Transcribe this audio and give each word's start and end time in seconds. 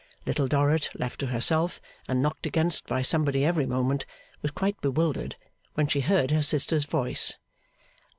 Little 0.25 0.47
Dorrit, 0.47 0.89
left 0.95 1.19
to 1.19 1.27
herself, 1.27 1.79
and 2.07 2.23
knocked 2.23 2.47
against 2.47 2.87
by 2.87 3.03
somebody 3.03 3.45
every 3.45 3.67
moment, 3.67 4.07
was 4.41 4.49
quite 4.49 4.81
bewildered, 4.81 5.35
when 5.75 5.85
she 5.85 6.01
heard 6.01 6.31
her 6.31 6.41
sister's 6.41 6.85
voice. 6.85 7.35